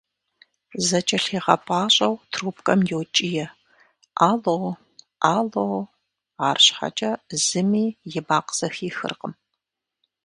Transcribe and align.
ЗэкIэлъигъэпIащIэу 0.87 2.13
трубкэм 2.31 2.79
йокIие: 2.91 3.47
«Алло! 4.29 4.57
Алло!» 5.35 5.67
АрщхьэкIэ 6.47 7.11
зыми 7.47 7.85
и 8.17 8.19
макъ 8.27 8.49
зэхихыркъым. 8.57 9.33